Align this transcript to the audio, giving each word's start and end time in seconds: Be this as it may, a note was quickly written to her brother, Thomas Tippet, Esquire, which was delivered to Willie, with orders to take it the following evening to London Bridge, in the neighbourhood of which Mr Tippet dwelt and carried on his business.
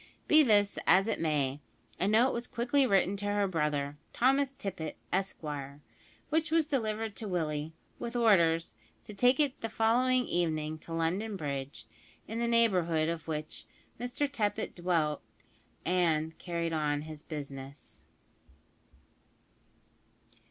Be 0.27 0.41
this 0.41 0.79
as 0.87 1.07
it 1.07 1.19
may, 1.19 1.59
a 1.99 2.07
note 2.07 2.33
was 2.33 2.47
quickly 2.47 2.87
written 2.87 3.15
to 3.17 3.27
her 3.27 3.47
brother, 3.47 3.99
Thomas 4.13 4.51
Tippet, 4.51 4.97
Esquire, 5.13 5.79
which 6.29 6.49
was 6.49 6.65
delivered 6.65 7.15
to 7.17 7.27
Willie, 7.27 7.73
with 7.99 8.15
orders 8.15 8.73
to 9.03 9.13
take 9.13 9.39
it 9.39 9.61
the 9.61 9.69
following 9.69 10.25
evening 10.27 10.79
to 10.79 10.91
London 10.91 11.35
Bridge, 11.37 11.85
in 12.27 12.39
the 12.39 12.47
neighbourhood 12.47 13.09
of 13.09 13.27
which 13.27 13.65
Mr 13.99 14.27
Tippet 14.27 14.73
dwelt 14.73 15.21
and 15.85 16.35
carried 16.39 16.73
on 16.73 17.03
his 17.03 17.21
business. 17.21 18.05